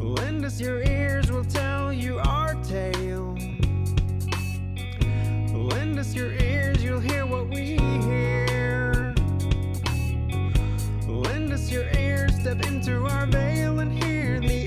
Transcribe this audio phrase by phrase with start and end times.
[0.00, 3.36] Lend us your ears, we'll tell you our tale.
[5.52, 9.14] Lend us your ears, you'll hear what we hear.
[11.06, 14.57] Lend us your ears, step into our veil and hear the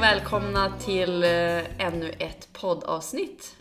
[0.00, 3.56] och välkomna till eh, ännu ett poddavsnitt.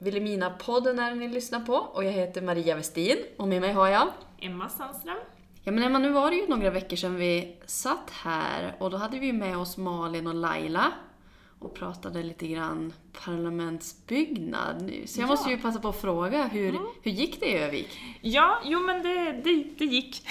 [0.00, 4.08] Vilhelmina-podden är ni lyssnar på och jag heter Maria Westin och med mig har jag
[4.40, 5.16] Emma Sandström.
[5.62, 8.96] Ja men Emma, nu var det ju några veckor sedan vi satt här och då
[8.96, 10.92] hade vi med oss Malin och Laila
[11.60, 12.92] och pratade lite grann
[13.24, 14.90] parlamentsbyggnad.
[15.06, 15.30] Så jag Ja.
[15.30, 17.98] måste ju passa på att fråga, hur, hur gick det i Övik?
[18.20, 20.22] Ja, jo men det, det, det gick.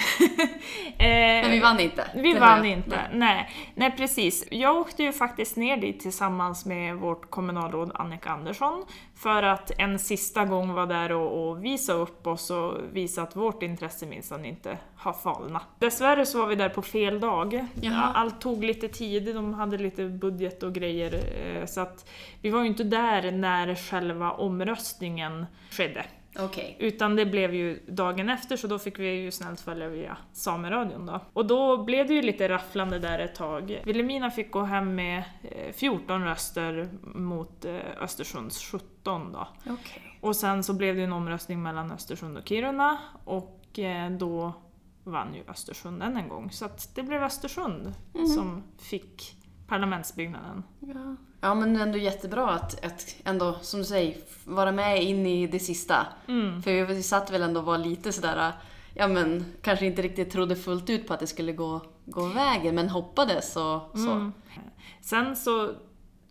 [0.98, 1.06] Eh,
[1.42, 2.06] Men vi vann inte.
[2.14, 2.78] Vi vann jag.
[2.78, 3.50] inte, nej.
[3.74, 3.94] nej.
[3.96, 4.44] precis.
[4.50, 8.84] Jag åkte ju faktiskt ner dit tillsammans med vårt kommunalråd Annika Andersson
[9.14, 13.36] för att en sista gång vara där och, och visa upp oss och visa att
[13.36, 15.62] vårt intresse minsann inte har falnat.
[15.78, 17.66] Dessvärre så var vi där på fel dag.
[17.80, 18.12] Jaha.
[18.14, 21.19] Allt tog lite tid, de hade lite budget och grejer
[21.66, 22.08] så att
[22.42, 26.04] vi var ju inte där när själva omröstningen skedde.
[26.38, 26.76] Okej.
[26.78, 31.06] Utan det blev ju dagen efter, så då fick vi ju snällt följa via Sameradion
[31.06, 31.20] då.
[31.32, 33.80] Och då blev det ju lite rafflande där ett tag.
[33.84, 39.48] Vilhelmina fick gå hem med eh, 14 röster mot eh, Östersunds 17 då.
[39.66, 40.18] Okej.
[40.20, 44.52] Och sen så blev det ju en omröstning mellan Östersund och Kiruna och eh, då
[45.04, 46.50] vann ju Östersund än en gång.
[46.50, 47.94] Så att det blev Östersund
[48.36, 49.36] som fick
[49.70, 50.62] parlamentsbyggnaden.
[50.80, 51.16] Ja.
[51.40, 55.58] ja men ändå jättebra att, att ändå, som du säger, vara med in i det
[55.58, 56.06] sista.
[56.28, 56.62] Mm.
[56.62, 58.52] För vi satt väl ändå och var lite sådär,
[58.94, 62.74] ja men kanske inte riktigt trodde fullt ut på att det skulle gå, gå vägen,
[62.74, 64.10] men hoppades och så.
[64.10, 64.32] Mm.
[65.00, 65.64] Sen så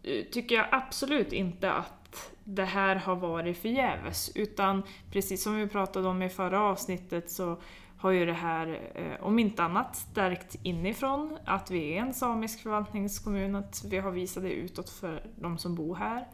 [0.03, 5.67] eh, tycker jag absolut inte att det här har varit förgäves, utan precis som vi
[5.67, 7.57] pratade om i förra avsnittet så
[7.99, 12.63] har ju det här, eh, om inte annat, stärkt inifrån att vi är en samisk
[12.63, 16.27] förvaltningskommun, att vi har visat det utåt för de som bor här.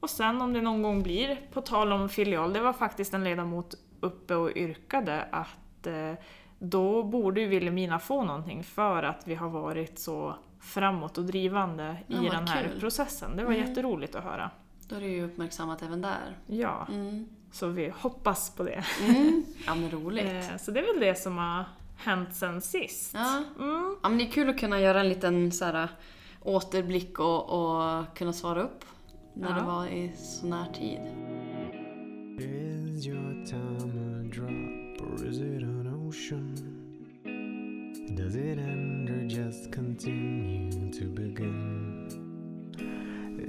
[0.00, 3.24] Och sen om det någon gång blir, på tal om filial, det var faktiskt en
[3.24, 6.12] ledamot uppe och yrkade att eh,
[6.58, 11.96] då borde ju Vilhelmina få någonting för att vi har varit så framåt och drivande
[12.08, 12.80] i Ja, den här kul.
[12.80, 13.36] processen.
[13.36, 13.68] Det var Mm.
[13.68, 14.50] jätteroligt att höra.
[14.88, 16.36] Då är det ju uppmärksammat även där.
[16.46, 17.28] Ja, Mm.
[17.52, 18.84] Så vi hoppas på det.
[19.08, 19.44] Mm.
[19.66, 20.24] Ja men roligt.
[20.26, 21.64] Eh, Så det är väl det som har
[21.96, 23.10] hänt sen sist.
[23.14, 23.42] Ja.
[23.58, 23.96] Mm.
[24.02, 25.88] ja men det är kul att kunna göra en liten så här,
[26.42, 28.84] återblick och, och kunna svara upp
[29.34, 29.54] när Ja.
[29.56, 31.00] det var i sån här tid.
[32.38, 36.56] Is your time a drop or is it an ocean?
[38.16, 41.69] Does it end or just continue to begin?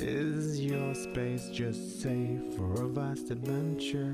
[0.03, 4.13] Is your space just safe for a vast adventure?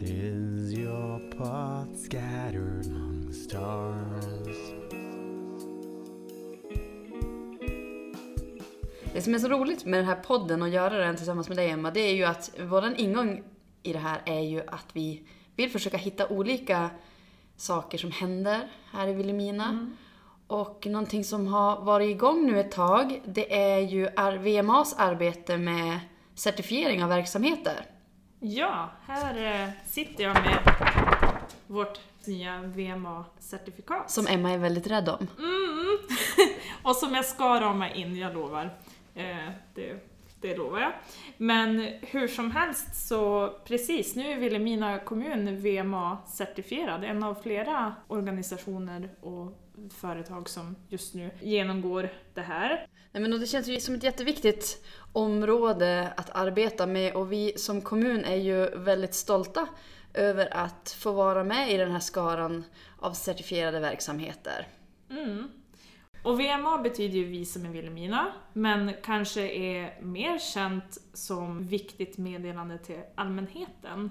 [0.00, 4.56] Is your path scattered among the stars?
[9.12, 11.70] Det som är så roligt med den här podden och göra den tillsammans med dig
[11.70, 13.42] Emma, det är ju att vår ingång
[13.82, 15.22] i det här är ju att vi
[15.56, 16.90] vill försöka hitta olika
[17.56, 19.90] saker som händer här i Vilhelmina.
[20.46, 26.00] Och någonting som har varit igång nu ett tag, det är ju VMAs arbete med
[26.34, 27.86] certifiering av verksamheter.
[28.40, 30.58] Ja, här eh, sitter jag med
[31.66, 34.10] vårt nya VMA-certifikat.
[34.10, 35.26] Som Emma är väldigt rädd om.
[35.38, 35.98] Mm.
[36.82, 38.78] och som jag ska rama in, jag lovar.
[39.14, 40.13] Eh, det,
[40.48, 40.92] det lovar jag.
[41.36, 47.04] Men hur som helst så precis, nu är Vilhelmina kommun VMA-certifierad.
[47.04, 49.52] En av flera organisationer och
[50.00, 52.86] företag som just nu genomgår det här.
[53.12, 57.80] Nej, men det känns ju som ett jätteviktigt område att arbeta med och vi som
[57.80, 59.66] kommun är ju väldigt stolta
[60.14, 62.64] över att få vara med i den här skaran
[62.98, 64.68] av certifierade verksamheter.
[65.10, 65.50] Mm.
[66.24, 72.18] Och VMA betyder ju Vi som är Vilhelmina, men kanske är mer känt som viktigt
[72.18, 74.10] meddelande till allmänheten.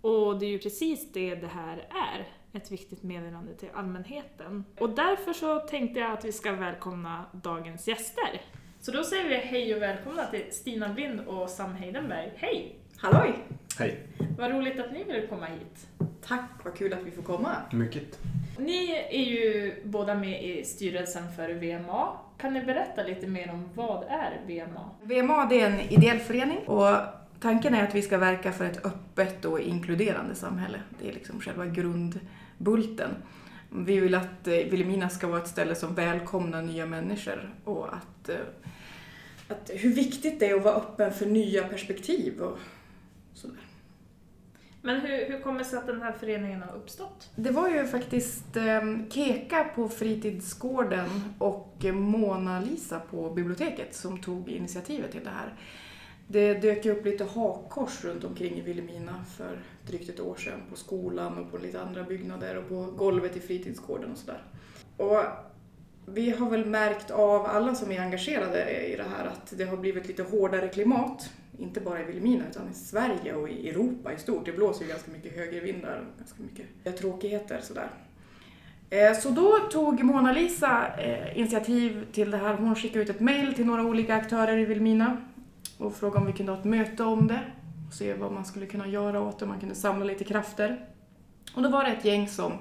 [0.00, 1.76] Och det är ju precis det det här
[2.12, 2.28] är,
[2.58, 4.64] ett viktigt meddelande till allmänheten.
[4.78, 8.40] Och därför så tänkte jag att vi ska välkomna dagens gäster.
[8.80, 12.32] Så då säger vi hej och välkomna till Stina Blind och Sam Heidenberg.
[12.36, 12.76] Hej!
[12.96, 13.44] Halloj!
[13.78, 14.06] Hej.
[14.38, 15.88] Vad roligt att ni ville komma hit.
[16.22, 17.56] Tack, vad kul att vi får komma.
[17.72, 18.18] Mycket.
[18.60, 22.08] Ni är ju båda med i styrelsen för VMA.
[22.38, 24.90] Kan ni berätta lite mer om vad är VMA?
[25.02, 26.96] VMA det är en ideell förening och
[27.40, 30.80] tanken är att vi ska verka för ett öppet och inkluderande samhälle.
[31.02, 33.10] Det är liksom själva grundbulten.
[33.72, 38.28] Vi vill att eh, Vilhelmina ska vara ett ställe som välkomnar nya människor och att
[38.28, 38.36] eh,
[39.48, 42.58] att hur viktigt det är att vara öppen för nya perspektiv och
[43.34, 43.69] sådär.
[44.82, 47.30] Men hur, hur kommer det sig att den här föreningen har uppstått?
[47.36, 48.80] Det var ju faktiskt eh,
[49.10, 55.54] Keka på fritidsgården och eh, Mona-Lisa på biblioteket som tog initiativet till det här.
[56.26, 60.60] Det dök ju upp lite hakkors runt omkring i Vilhelmina för drygt ett år sedan
[60.70, 64.42] på skolan och på lite andra byggnader och på golvet i fritidsgården och sådär.
[64.96, 65.18] Och
[66.14, 69.76] vi har väl märkt av alla som är engagerade i det här att det har
[69.76, 71.30] blivit lite hårdare klimat.
[71.58, 74.44] Inte bara i Vilhelmina utan i Sverige och i Europa i stort.
[74.44, 77.90] Det blåser ju ganska mycket högervindar och ganska mycket tråkigheter sådär.
[78.90, 82.54] Eh, så då tog Mona-Lisa eh, initiativ till det här.
[82.54, 85.16] Hon skickade ut ett mejl till några olika aktörer i Vilhelmina
[85.78, 87.40] och frågade om vi kunde ha ett möte om det
[87.88, 90.86] och se vad man skulle kunna göra åt det, om man kunde samla lite krafter.
[91.54, 92.52] Och då var det ett gäng som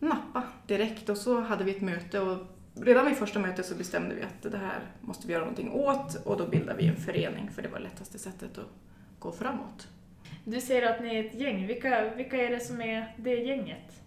[0.00, 2.38] nappade direkt och så hade vi ett möte och
[2.74, 6.14] redan vid första mötet så bestämde vi att det här måste vi göra någonting åt
[6.24, 8.70] och då bildade vi en förening för det var lättaste sättet att
[9.18, 9.88] gå framåt.
[10.44, 11.66] Du säger att ni är ett gäng.
[11.66, 14.02] Vilka, vilka är det som är det gänget?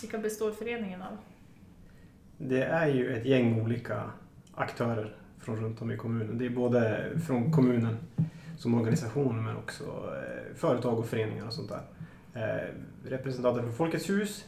[0.00, 1.16] Vilka består föreningen av?
[2.38, 4.02] Det är ju ett gäng olika
[4.54, 6.38] aktörer från runt om i kommunen.
[6.38, 7.96] Det är både från kommunen
[8.58, 11.82] som organisation men också eh, företag och föreningar och sånt där.
[12.34, 12.74] Eh,
[13.04, 14.44] representanter från Folkets hus,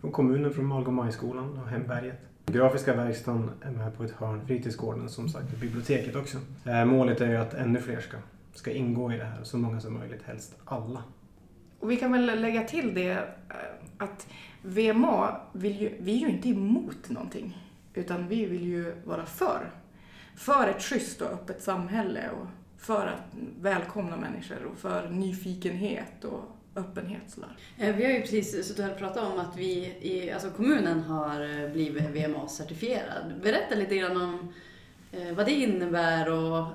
[0.00, 2.20] från kommunen, från Malgomajskolan och Hemberget.
[2.46, 6.38] Grafiska verkstaden är med på ett hörn, fritidsgården som sagt och biblioteket också.
[6.64, 8.16] Eh, målet är ju att ännu fler ska,
[8.54, 11.02] ska ingå i det här, så många som möjligt, helst alla.
[11.80, 13.24] Och vi kan väl lägga till det eh,
[13.98, 14.26] att
[14.62, 17.58] VMA, vill ju, vi är ju inte emot någonting
[17.94, 19.70] utan vi vill ju vara för.
[20.36, 22.46] För ett schysst och öppet samhälle och
[22.78, 27.22] för att välkomna människor och för nyfikenhet och öppenhet.
[27.26, 27.56] Sådär.
[27.78, 31.62] Eh, Vi har ju precis suttit och pratat om att vi i alltså kommunen har
[31.64, 33.40] eh, blivit VMA-certifierad.
[33.42, 34.52] Berätta lite grann om
[35.12, 36.66] eh, vad det innebär och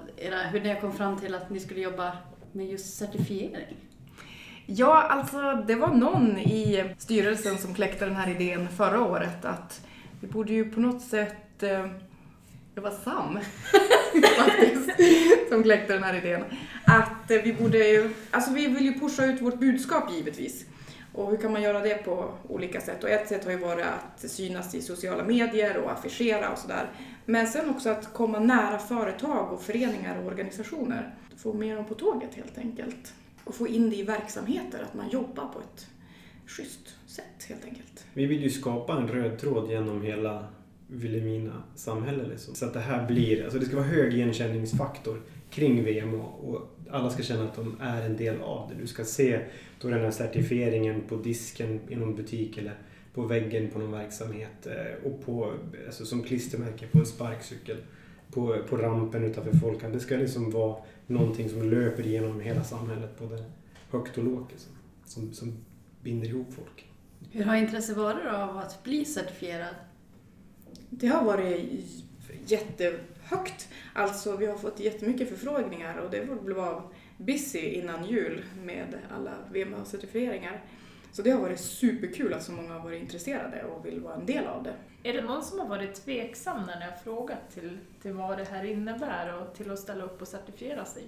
[0.52, 2.12] hur ni kom fram till att ni skulle jobba
[2.52, 3.76] med just certifiering.
[4.66, 9.86] Ja, alltså det var någon i styrelsen som kläckte den här idén förra året att
[10.22, 11.64] vi borde ju på något sätt
[12.76, 13.40] det var Sam
[14.38, 14.92] faktiskt
[15.50, 16.44] som kläckte den här idén.
[16.86, 20.66] Att eh, vi borde ju, alltså vi vill ju pusha ut vårt budskap givetvis.
[21.14, 23.04] Och hur kan man göra det på olika sätt?
[23.04, 26.90] Och ett sätt har ju varit att synas i sociala medier och affischera och sådär.
[27.26, 31.16] Men sen också att komma nära företag och föreningar och organisationer.
[31.38, 33.14] Få med dem på tåget helt enkelt.
[33.44, 35.88] Och få in det i verksamheter, att man jobbar på ett
[36.48, 38.06] schysst sätt helt enkelt.
[38.14, 40.48] Vi vill ju skapa en röd tråd genom hela
[40.88, 42.28] Vilhelmina samhälle.
[42.28, 42.56] Liksom.
[42.56, 47.10] Så att det här blir, alltså det ska vara hög igenkänningsfaktor kring VMA och alla
[47.10, 48.82] ska känna att de är en del av det.
[48.82, 49.40] Du ska se
[49.82, 52.74] då den här certifieringen på disken i någon butik eller
[53.14, 55.54] på väggen på någon verksamhet eh, och på,
[55.86, 57.78] alltså som klistermärke på en sparkcykel
[58.32, 59.92] på, på rampen utanför folkan.
[59.92, 60.78] Det ska liksom vara
[61.08, 63.44] någonting som löper igenom hela samhället, både
[63.90, 64.72] högt och lågt, liksom,
[65.06, 65.58] som, som
[66.04, 66.86] binder ihop folk.
[67.32, 69.76] Hur har intresset varit då av att bli certifierad?
[70.90, 71.70] Det har varit
[73.26, 73.70] jättehögt.
[73.94, 76.82] Alltså vi har fått jättemycket förfrågningar och det blev
[77.18, 80.64] busy innan jul med alla VMA-certifieringar.
[81.12, 84.26] Så det har varit superkul att så många har varit intresserade och vill vara en
[84.26, 84.74] del av det.
[85.04, 88.44] Är det någon som har varit tveksam när ni har frågat till, till vad det
[88.44, 91.04] här innebär och till att ställa upp och certifiera sig?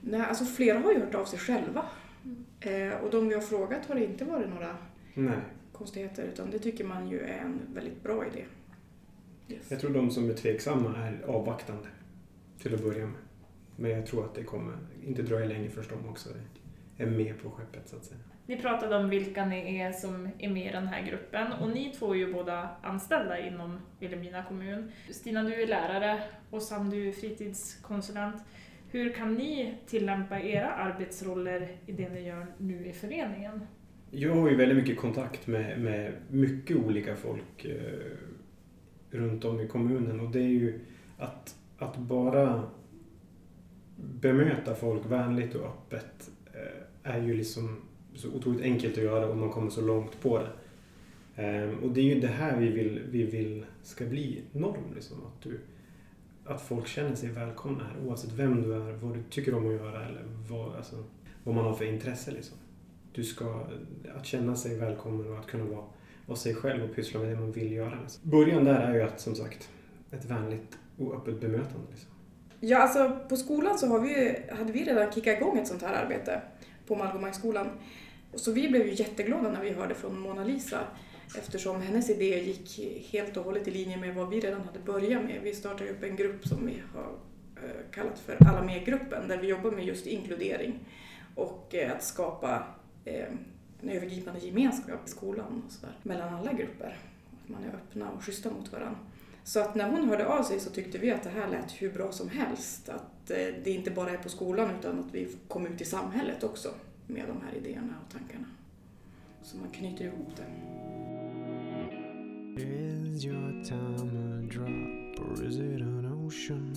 [0.00, 1.84] Nej, alltså flera har ju hört av sig själva.
[2.60, 4.76] Eh, och de vi har frågat har det inte varit några
[5.14, 5.38] Nej.
[5.72, 8.44] konstigheter utan det tycker man ju är en väldigt bra idé.
[9.48, 9.70] Yes.
[9.70, 11.88] Jag tror de som är tveksamma är avvaktande
[12.58, 13.20] till att börja med.
[13.76, 16.28] Men jag tror att det kommer inte dröja länge förrän de också
[16.96, 18.20] är med på skeppet så att säga.
[18.46, 21.92] Ni pratade om vilka ni är som är med i den här gruppen och ni
[21.98, 24.92] två är ju båda anställda inom Vilhelmina kommun.
[25.10, 28.42] Stina, du är lärare och Sam, du är fritidskonsulent.
[28.90, 33.66] Hur kan ni tillämpa era arbetsroller i det ni gör nu i föreningen?
[34.10, 37.72] Jag har ju väldigt mycket kontakt med, med mycket olika folk eh,
[39.12, 40.80] runt om i kommunen och det är ju
[41.18, 42.62] att, att bara
[43.96, 47.76] bemöta folk vänligt och öppet eh, är ju liksom
[48.14, 50.50] så otroligt enkelt att göra om man kommer så långt på det.
[51.36, 54.94] Ehm, och det är ju det här vi vill, vi vill ska bli norm.
[54.94, 55.60] Liksom, att, du,
[56.44, 59.72] att folk känner sig välkomna här oavsett vem du är, vad du tycker om att
[59.72, 61.04] göra eller vad, alltså,
[61.44, 62.30] vad man har för intresse.
[62.30, 62.58] Liksom.
[63.12, 63.66] Du ska,
[64.16, 65.84] att känna sig välkommen och att kunna vara,
[66.26, 67.98] och sig själv och pyssla med det man vill göra.
[68.02, 69.68] Alltså, början där är ju att som sagt
[70.10, 71.86] ett vänligt och öppet bemötande.
[71.90, 72.10] Liksom.
[72.60, 76.04] Ja, alltså på skolan så har vi, hade vi redan kickat igång ett sånt här
[76.04, 76.42] arbete
[76.86, 77.68] på Malgomajskolan.
[78.34, 80.80] Så vi blev ju jätteglada när vi hörde från Mona Lisa.
[81.38, 82.80] eftersom hennes idé gick
[83.12, 85.40] helt och hållet i linje med vad vi redan hade börjat med.
[85.42, 87.12] Vi startade upp en grupp som vi har
[87.56, 90.78] eh, kallat för Alla med-gruppen där vi jobbar med just inkludering
[91.34, 92.66] och eh, att skapa
[93.04, 93.28] eh,
[93.82, 96.96] en övergripande gemenskap i skolan och så där, mellan alla grupper.
[97.44, 98.98] Att man är öppna och schyssta mot varandra.
[99.44, 101.92] Så att när hon hörde av sig så tyckte vi att det här lät hur
[101.92, 102.88] bra som helst.
[102.88, 106.44] Att eh, det inte bara är på skolan utan att vi kom ut i samhället
[106.44, 106.68] också
[107.06, 108.46] med de här idéerna och tankarna.
[109.42, 110.46] Så man knyter ihop det.
[112.62, 116.74] Is your time a drop or is it an ocean?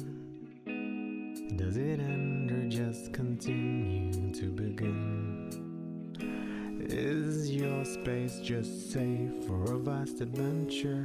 [1.57, 5.35] Does it end or just continue to begin?
[6.87, 11.03] Is your space just safe for a vast adventure?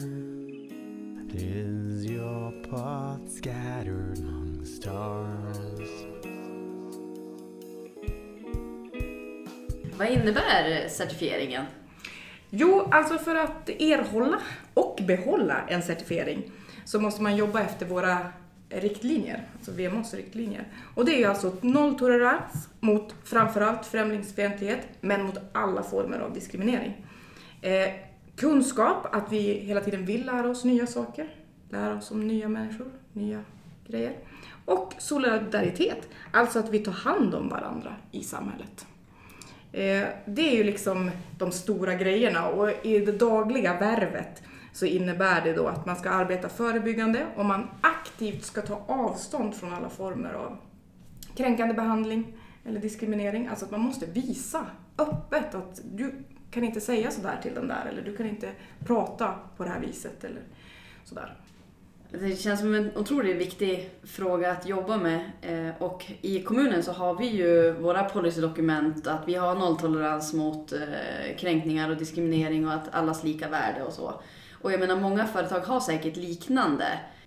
[1.33, 5.89] Is your path scattered among the stars?
[9.99, 11.65] Vad innebär certifieringen?
[12.51, 14.41] Jo, alltså för att erhålla
[14.75, 16.51] och behålla en certifiering
[16.85, 18.19] så måste man jobba efter våra
[18.69, 20.65] riktlinjer, alltså VMOs riktlinjer.
[20.95, 27.07] Och det är ju alltså nolltolerans mot framförallt främlingsfientlighet, men mot alla former av diskriminering.
[27.61, 27.89] Eh,
[28.37, 31.35] kunskap, att vi hela tiden vill lära oss nya saker,
[31.69, 33.45] lära oss om nya människor, nya
[33.87, 34.17] grejer.
[34.65, 38.87] Och solidaritet, alltså att vi tar hand om varandra i samhället.
[39.73, 45.45] Eh, det är ju liksom de stora grejerna och i det dagliga värvet så innebär
[45.45, 49.89] det då att man ska arbeta förebyggande och man aktivt ska ta avstånd från alla
[49.89, 50.57] former av
[51.37, 53.47] kränkande behandling eller diskriminering.
[53.47, 54.67] Alltså att man måste visa
[54.99, 56.13] öppet att du
[56.51, 58.53] kan inte säga sådär till den där eller du kan inte
[58.87, 60.43] prata på det här viset eller
[61.05, 61.37] sådär.
[62.13, 65.31] Det känns som en otroligt viktig fråga att jobba med.
[65.41, 70.73] Eh, och i kommunen så har vi ju våra policydokument, att vi har nolltolerans mot
[70.73, 74.21] eh, kränkningar och diskriminering och att allas lika värde och så.
[74.63, 76.85] Och jag menar, många företag har säkert liknande.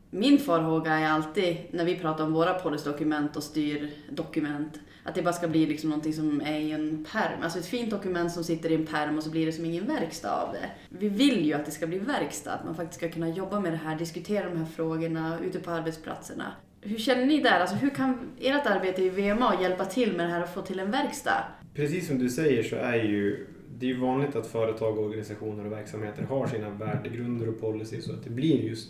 [0.10, 5.34] Min farhåga är alltid, när vi pratar om våra policydokument och styrdokument, att det bara
[5.34, 7.42] ska bli liksom någonting som är i en perm.
[7.44, 9.88] Alltså ett fint dokument som sitter i en perm och så blir det som ingen
[9.88, 10.70] verkstad av det.
[10.90, 13.74] Vi vill ju att det ska bli verkstad, att man faktiskt ska kunna jobba med
[13.74, 16.54] det här, diskutera de här frågorna ute på arbetsplatserna.
[16.82, 17.60] Hur känner ni där?
[17.60, 20.80] Alltså hur kan ert arbete i VMA hjälpa till med det här och få till
[20.80, 21.44] en verkstad?
[21.74, 23.48] Precis som du säger så är ju
[23.80, 28.14] det är ju vanligt att företag, organisationer och verksamheter har sina värdegrunder och policies så
[28.14, 28.90] att det blir just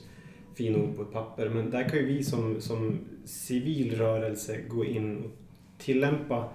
[0.55, 1.49] fina ord på ett papper.
[1.49, 5.31] Men där kan ju vi som, som civil rörelse gå in och
[5.83, 6.49] tillämpa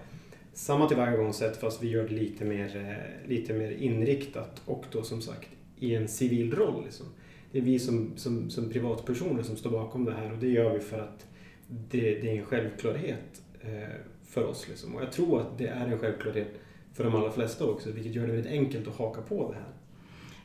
[0.52, 5.23] samma tillvägagångssätt fast vi gör det lite mer, eh, lite mer inriktat och då som
[5.23, 6.85] sagt i en civil roll.
[6.85, 7.06] Liksom.
[7.52, 10.75] Det är vi som, som, som privatpersoner som står bakom det här och det gör
[10.75, 11.26] vi för att
[11.68, 13.94] det, det är en självklarhet eh,
[14.25, 14.68] för oss.
[14.68, 14.94] Liksom.
[14.94, 16.61] Och jag tror att det är en självklarhet
[16.94, 19.73] för de allra flesta också, vilket gör det väldigt enkelt att haka på det här.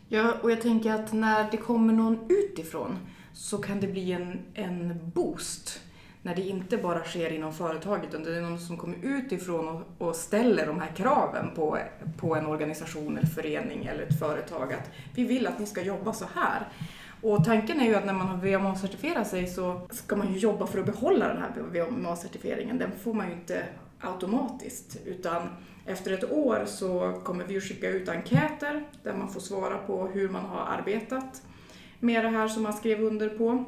[0.07, 2.97] Ja, och jag tänker att när det kommer någon utifrån
[3.33, 5.81] så kan det bli en, en boost.
[6.25, 10.07] När det inte bara sker inom företaget utan det är någon som kommer utifrån och,
[10.07, 11.77] och ställer de här kraven på,
[12.17, 14.73] på en organisation, eller förening eller ett företag.
[14.73, 16.67] Att vi vill att ni ska jobba så här.
[17.21, 20.67] Och tanken är ju att när man har VMA-certifierat sig så ska man ju jobba
[20.67, 22.77] för att behålla den här VMA-certifieringen.
[22.79, 23.63] Den får man ju inte
[23.99, 25.49] automatiskt utan
[25.85, 30.07] efter ett år så kommer vi att skicka ut enkäter där man får svara på
[30.07, 31.41] hur man har arbetat
[31.99, 33.65] med det här som man skrev under på.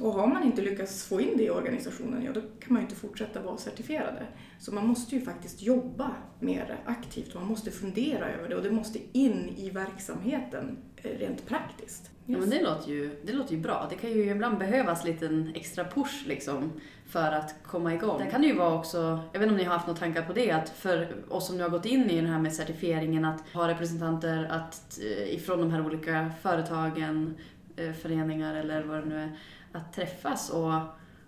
[0.00, 2.82] Och har man inte lyckats få in det i organisationen, ja då kan man ju
[2.82, 4.26] inte fortsätta vara certifierade.
[4.58, 6.10] Så man måste ju faktiskt jobba
[6.40, 11.10] mer aktivt och man måste fundera över det och det måste in i verksamheten eh,
[11.18, 12.10] rent praktiskt.
[12.26, 13.86] Ja, men det låter, ju, det låter ju bra.
[13.90, 16.72] Det kan ju ibland behövas lite en extra push liksom
[17.08, 18.18] för att komma igång.
[18.18, 20.32] Det kan ju vara också, jag vet inte om ni har haft några tankar på
[20.32, 23.40] det, att för oss som nu har gått in i den här med certifieringen, att
[23.52, 27.36] ha representanter att, eh, ifrån de här olika företagen,
[27.76, 29.38] eh, föreningar eller vad det nu är,
[29.72, 30.72] att träffas och,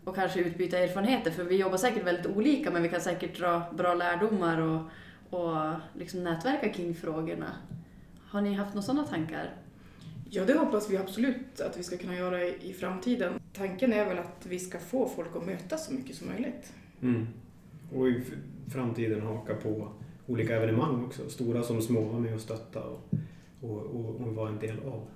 [0.04, 1.30] och kanske utbyta erfarenheter.
[1.30, 4.80] För vi jobbar säkert väldigt olika, men vi kan säkert dra bra lärdomar och,
[5.38, 7.52] och liksom nätverka kring frågorna.
[8.28, 9.50] Har ni haft några sådana tankar?
[10.30, 13.40] Ja, det hoppas vi absolut att vi ska kunna göra i i framtiden.
[13.52, 16.72] Tanken är väl att vi ska få folk att mötas så mycket som möjligt.
[17.02, 17.26] Mm.
[17.94, 18.22] Och i
[18.72, 19.88] framtiden haka på
[20.26, 23.08] olika evenemang också, stora som små, vara med och stötta och,
[23.60, 25.08] och, och, och vara en del av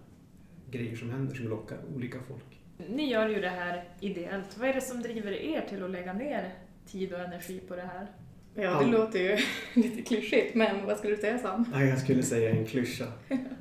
[0.71, 2.62] grejer som händer som lockar olika folk.
[2.89, 4.59] Ni gör ju det här ideellt.
[4.59, 6.49] Vad är det som driver er till att lägga ner
[6.87, 8.07] tid och energi på det här?
[8.55, 9.37] Ja, det All- låter ju
[9.83, 11.65] lite klyschigt, men vad skulle du säga Sam?
[11.75, 13.05] Nej, jag skulle säga en klyscha.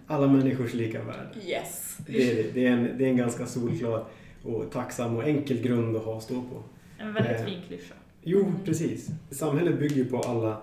[0.07, 1.29] Alla människors lika värde.
[1.45, 1.97] Yes!
[2.07, 4.05] Det är, det, är en, det är en ganska solklar
[4.43, 6.63] och tacksam och enkel grund att ha att stå på.
[6.99, 7.45] En väldigt Eh.
[7.45, 7.93] fin klyscha.
[8.23, 9.09] Jo, precis.
[9.31, 10.61] Samhället bygger på alla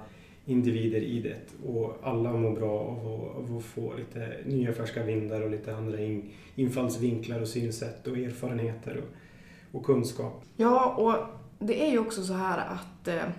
[0.48, 5.02] individer i det och alla mår bra av att, av att få lite nya färska
[5.02, 10.44] vindar och lite andra in, infallsvinklar och synsätt och erfarenheter och, och kunskap.
[10.56, 11.16] Ja, och
[11.66, 13.30] det är ju också så här att eh,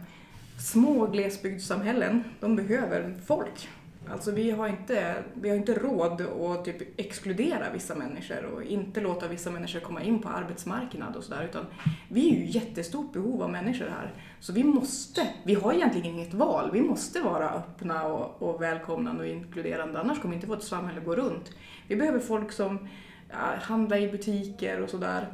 [0.59, 3.69] små glesbygdssamhällen, de behöver folk.
[4.11, 9.01] Alltså vi har inte, vi har inte råd att typ exkludera vissa människor och inte
[9.01, 11.15] låta vissa människor komma in på arbetsmarknaden.
[11.15, 11.65] och sådär utan
[12.09, 14.13] vi är ju i jättestort behov av människor här.
[14.39, 19.23] Så vi måste, vi har egentligen inget val, vi måste vara öppna och, och välkomnande
[19.23, 21.51] och inkluderande annars kommer inte vårt samhälle gå runt.
[21.87, 22.87] Vi behöver folk som
[23.29, 25.27] ja, handlar i butiker och sådär.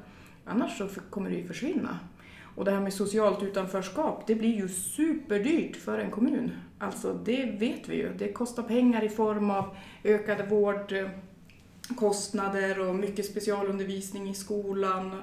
[0.45, 1.99] Annars så kommer det ju försvinna.
[2.55, 6.51] Och det här med socialt utanförskap, det blir ju superdyrt för en kommun.
[6.79, 8.13] Alltså det vet vi ju.
[8.13, 15.21] Det kostar pengar i form av ökade vårdkostnader eh, och mycket specialundervisning i skolan,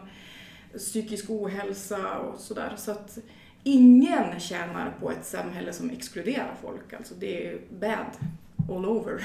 [0.77, 2.73] psykisk ohälsa och sådär.
[2.77, 3.19] Så att
[3.63, 6.93] ingen tjänar på ett samhälle som exkluderar folk.
[6.93, 8.17] Alltså det är bad
[8.71, 9.25] all over.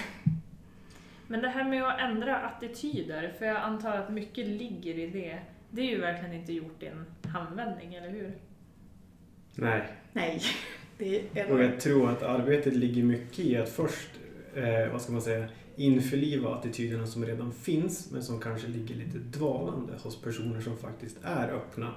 [1.27, 5.39] Men det här med att ändra attityder, för jag antar att mycket ligger i det.
[5.69, 7.05] Det är ju verkligen inte gjort i en
[7.37, 8.31] handvändning, eller hur?
[9.55, 10.41] Nej, Nej,
[10.97, 14.09] det är och jag tror att arbetet ligger mycket i att först,
[14.55, 19.17] eh, vad ska man säga, införliva attityderna som redan finns men som kanske ligger lite
[19.17, 21.93] dvalande hos personer som faktiskt är öppna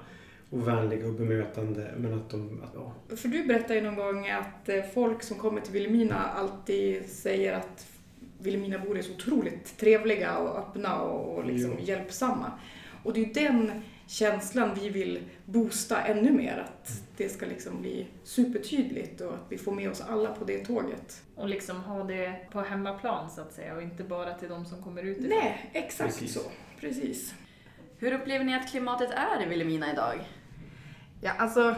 [0.49, 4.29] och vänliga och bemötande men att de, att, ja, För du berättade ju någon gång
[4.29, 7.87] att eh, folk som kommer till Vilhelmina alltid säger att
[8.39, 11.85] Vilhelminabor är så otroligt trevliga och öppna och, och liksom Jo.
[11.85, 12.51] hjälpsamma.
[13.03, 13.81] Och det är ju den
[14.11, 19.57] känslan vi vill boosta ännu mer, att det ska liksom bli supertydligt och att vi
[19.57, 21.21] får med oss alla på det tåget.
[21.35, 24.83] Och liksom ha det på hemmaplan så att säga och inte bara till de som
[24.83, 25.29] kommer utifrån.
[25.29, 26.33] Nej, exakt Precis.
[26.33, 26.39] så.
[26.79, 27.33] Precis.
[27.97, 30.27] Hur upplever ni att klimatet är i Vilhelmina idag?
[31.21, 31.75] Ja, alltså,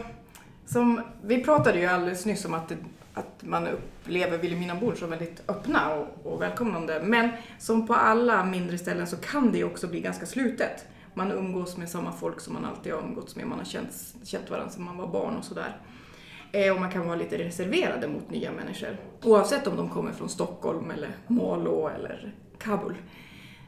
[0.66, 2.76] som, vi pratade ju alldeles nyss om att, det,
[3.14, 7.02] att man upplever Vilhelminabor som väldigt öppna och, och välkomnande.
[7.04, 10.86] Men som på alla mindre ställen så kan det ju också bli ganska slutet.
[11.14, 13.46] Man umgås med samma folk som man alltid har umgåtts med.
[13.46, 15.76] Man har känt, känt varandra sedan man var barn och sådär.
[16.52, 18.96] Eh, och man kan vara lite reserverade mot nya människor.
[19.22, 22.94] Oavsett om de kommer från Stockholm eller Malå eller Kabul.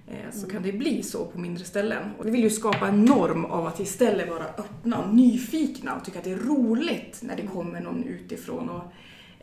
[0.07, 2.11] Eh, så kan det bli så på mindre ställen.
[2.19, 6.05] Och vi vill ju skapa en norm av att istället vara öppna och nyfikna och
[6.05, 8.83] tycka att det är roligt när det kommer någon utifrån och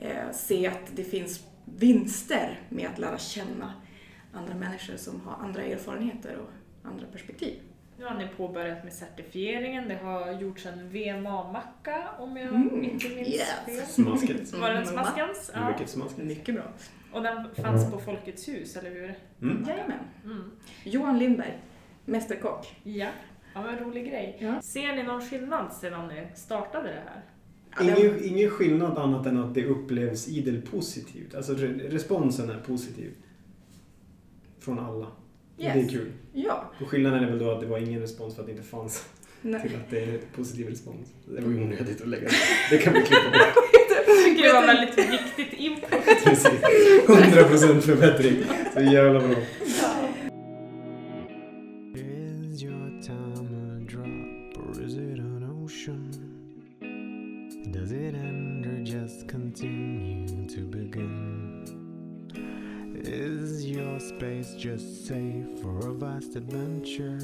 [0.03, 3.73] eh, se att det finns vinster med att lära känna
[4.33, 6.49] andra människor som har andra erfarenheter och
[6.89, 7.59] andra perspektiv.
[7.97, 13.09] Nu har ni påbörjat med certifieringen, det har gjorts en VMA-macka om jag Mm, inte
[13.09, 13.49] minns yes.
[13.65, 13.85] fel.
[13.85, 14.53] smasket.
[14.53, 15.51] Var den Mm, smaskans?
[15.53, 15.69] Ja.
[15.71, 16.25] Mycket smasket.
[16.25, 16.63] Mycket bra.
[17.11, 19.15] Och den fanns på Folkets hus, eller hur?
[19.41, 19.65] Mm.
[19.67, 19.99] Jajamän.
[20.25, 20.51] Mm.
[20.83, 21.57] Johan Lindberg,
[22.05, 22.75] mästerkock.
[22.83, 23.07] Ja.
[23.53, 24.37] Ja, men rolig grej.
[24.39, 24.61] Ja.
[24.61, 27.21] Ser ni någon skillnad sedan ni startade det här?
[27.81, 31.35] Ingen, ingen skillnad annat än att det upplevs idel positivt.
[31.35, 33.11] Alltså re- responsen är positiv.
[34.59, 35.07] Från alla.
[35.57, 35.91] Och Det är Yes.
[35.91, 36.11] kul.
[36.33, 36.71] Ja.
[36.81, 39.05] Och skillnaden är väl då att det var ingen respons för att det inte fanns
[39.41, 39.61] Nej.
[39.61, 41.07] till att det är positiv respons.
[41.25, 42.27] Det var ju onödigt att lägga
[42.69, 42.77] det.
[42.77, 43.63] kan vi klippa bort.
[44.07, 45.89] Jag tycker det var väldigt viktigt input.
[46.23, 46.51] Precis.
[47.07, 48.35] 100% förbättring.
[48.73, 49.35] Så jävla bra.
[57.71, 61.82] Does it end or just continue to begin?
[63.05, 67.17] Is your space just safe for a vast adventure?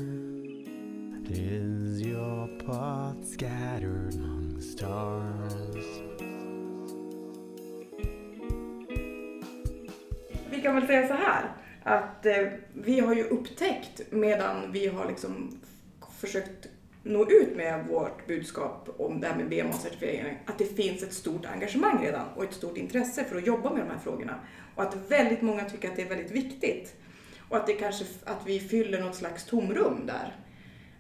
[1.30, 5.86] Is your path scattered among the stars?
[10.50, 11.52] Vi kan väl säga så här
[11.84, 15.60] att eh, vi har ju upptäckt medan vi har liksom
[16.20, 16.68] försökt
[17.04, 21.46] nå ut med vårt budskap om det här med BMA-certifiering att det finns ett stort
[21.46, 24.40] engagemang redan och ett stort intresse för att jobba med de här frågorna
[24.76, 26.96] och att väldigt många tycker att det är väldigt viktigt
[27.50, 30.36] och att det kanske att vi fyller något slags tomrum där.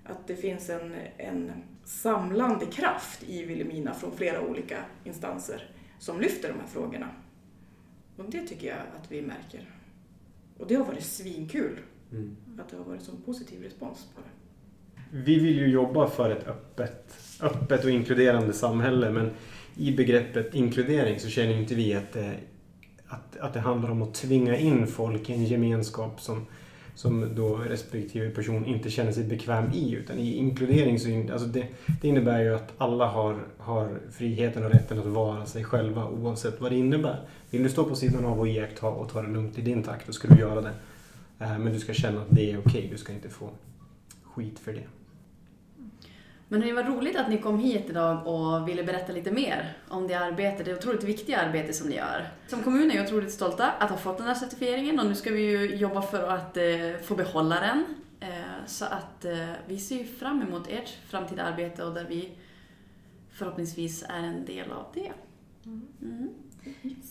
[0.06, 1.52] Att det finns en, en
[1.86, 7.10] samlande kraft i Vilhelmina från flera olika instanser som lyfter de här frågorna.
[8.18, 9.76] Och det tycker jag att vi märker.
[10.58, 11.80] Och det har varit svinkul
[12.12, 12.38] Mm.
[12.60, 14.39] att det har varit sån positiv respons på det.
[15.12, 19.32] Vi vill ju jobba för ett öppet, öppet och inkluderande samhälle men
[19.78, 22.34] i begreppet inkludering så känner inte vi att det,
[23.08, 26.46] att, att det handlar om att tvinga in folk i en gemenskap som,
[26.96, 29.94] som då respektive person inte känner sig bekväm i.
[29.94, 31.68] Utan i inkludering så alltså det,
[32.02, 36.62] det innebär ju att alla har, har friheten och rätten att vara sig själva oavsett
[36.62, 37.20] vad det innebär.
[37.50, 40.08] Vill du stå på sidan av och iaktta och ta det lugnt i din takt,
[40.08, 40.74] då ska du göra det.
[41.40, 43.50] Eh, men du ska känna att det är okej, du ska inte få
[44.24, 44.99] skit för det.
[46.52, 50.08] Men det var roligt att ni kom hit idag och ville berätta lite mer om
[50.08, 52.28] det arbetet, det otroligt viktiga arbete som ni gör.
[52.48, 55.32] Som kommun är jag otroligt stolta att ha fått den här certifieringen och nu ska
[55.32, 56.64] vi ju jobba för att eh,
[57.04, 57.86] få behålla den.
[58.20, 62.32] Eh, så att eh, vi ser ju fram emot ert framtida arbete och där vi
[63.32, 65.12] förhoppningsvis är en del av det.
[66.02, 66.30] Mm.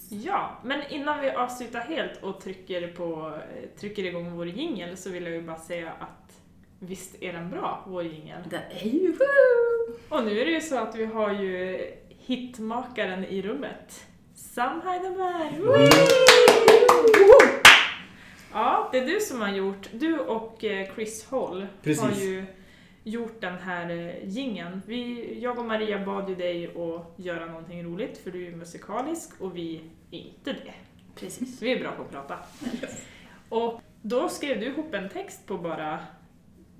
[0.08, 3.38] Ja, men innan vi avslutar helt och trycker, på,
[3.80, 6.27] trycker igång vår jingel så vill jag ju bara säga att
[6.78, 8.40] visst är den bra, vår jingel?
[8.50, 9.16] Det är ju!
[10.08, 14.06] Och nu är det ju så att vi har ju hitmakaren i rummet.
[14.34, 15.60] Sam Heidenberg!
[18.52, 22.02] Ja, det är du som har gjort, du och eh, Chris Hall Precis.
[22.02, 22.44] har ju
[23.04, 24.82] gjort den här eh, jingeln.
[24.86, 29.40] Vi, jag och Maria bad ju dig att göra någonting roligt för du är musikalisk
[29.40, 30.74] och vi är inte det.
[31.14, 31.62] Precis.
[31.62, 32.38] Vi är bra på att prata.
[33.48, 35.98] Och då skrev du ihop en text på bara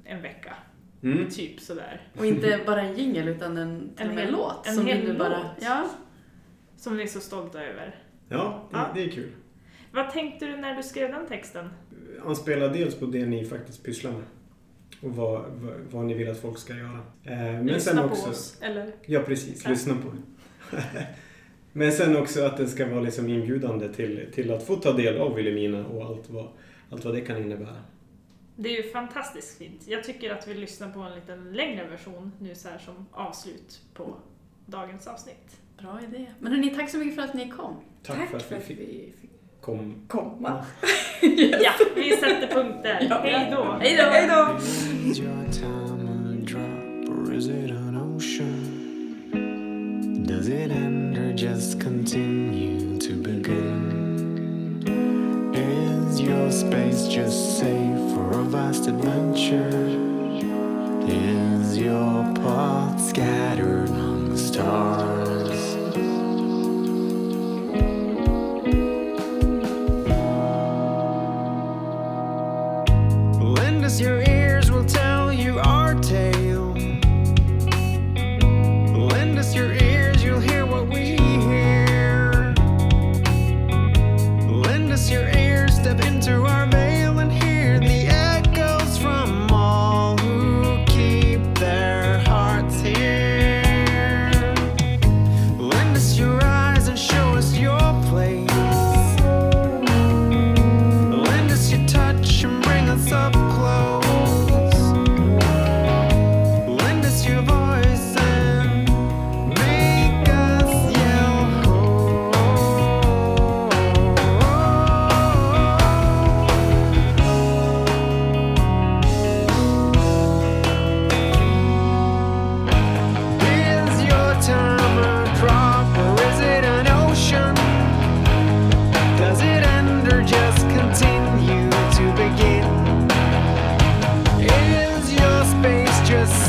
[0.09, 0.55] en vecka,
[1.03, 1.31] Mm.
[1.31, 2.01] typ sådär.
[2.19, 4.67] Och inte bara en jingle utan en, En hel- låt.
[4.67, 5.47] en som hel nu bara, låt.
[5.61, 5.91] Ja.
[6.77, 7.95] Som ni är så stolta över.
[8.29, 8.91] Ja, det, Ja.
[8.95, 9.31] det är kul.
[9.93, 11.69] Vad tänkte du när du skrev den texten?
[12.27, 14.23] anspelar dels på det ni faktiskt pysslar med.
[15.03, 16.99] Och vad, vad, vad ni vill att folk ska göra.
[17.25, 18.93] Eh, men Lyssna sen på också, oss, eller?
[19.07, 19.65] Ja, precis.
[19.65, 19.71] Ja.
[19.71, 20.13] Lyssna på
[21.73, 25.19] men sen också att det ska vara liksom inbjudande till, till att få ta del
[25.19, 26.49] av Vilhelmina och allt vad,
[26.91, 27.77] allt vad det kan innebära.
[28.61, 29.83] Det är ju fantastiskt fint.
[29.87, 33.81] Jag tycker att vi lyssnar på en liten längre version nu så här som avslut
[33.95, 34.17] på
[34.67, 35.61] dagens avsnitt.
[35.79, 36.27] Bra idé.
[36.41, 37.77] Men hörni, tack så mycket för att ni kom.
[38.03, 39.95] Tack, för att vi fick vi fick kom.
[40.09, 40.65] komma.
[41.63, 43.07] Ja, vi sätter punkt där.
[43.11, 43.21] Ja.
[43.23, 43.79] Hej då!
[43.81, 44.03] Hej då!
[44.03, 44.59] Hej då!
[50.27, 54.09] Does it end or just continue to begin?
[55.55, 59.71] Is your space just safe for a vast adventure?
[61.09, 65.18] Is your path scattered among the stars?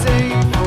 [0.01, 0.58] Space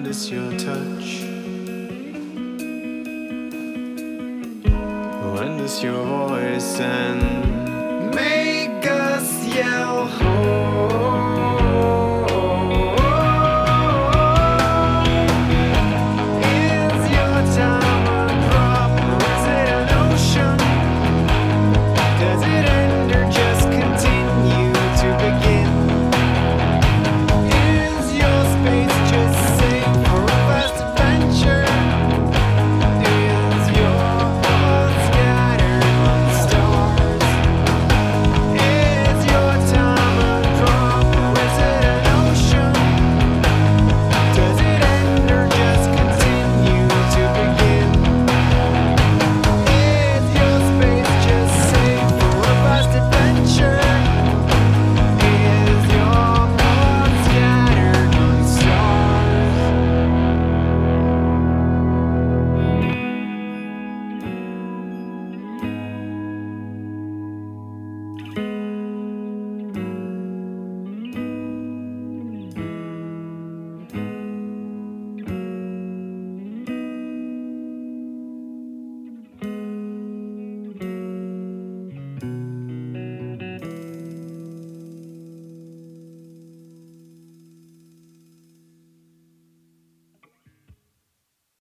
[0.00, 1.20] and it's your touch.
[5.34, 7.49] When it's your voice and